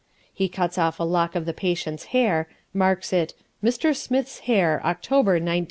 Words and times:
He 0.33 0.49
cuts 0.49 0.79
off 0.79 0.99
a 0.99 1.03
lock 1.03 1.35
of 1.35 1.45
the 1.45 1.53
patient's 1.53 2.05
hair, 2.05 2.49
marks 2.73 3.13
it, 3.13 3.35
"Mr. 3.63 3.95
Smith's 3.95 4.39
Hair, 4.49 4.81
October, 4.83 5.33
1910." 5.33 5.59